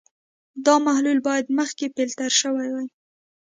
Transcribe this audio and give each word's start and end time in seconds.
دا 0.65 0.73
محلول 0.85 1.19
باید 1.27 1.53
مخکې 1.59 1.85
فلټر 1.95 2.31
شوی 2.41 2.67
وي. 2.75 2.87